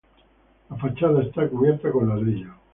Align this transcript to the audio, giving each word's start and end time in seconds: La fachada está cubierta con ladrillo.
La 0.71 0.77
fachada 0.77 1.21
está 1.21 1.47
cubierta 1.47 1.91
con 1.91 2.09
ladrillo. 2.09 2.55